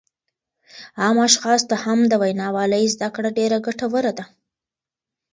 عامو 1.01 1.21
اشخاصو 1.29 1.65
ته 1.69 1.75
هم 1.83 1.99
د 2.07 2.13
وینا 2.21 2.47
والۍ 2.55 2.83
زده 2.93 3.07
کړه 3.15 3.29
ډېره 3.37 3.57
ګټوره 3.67 4.11
ده 4.17 4.25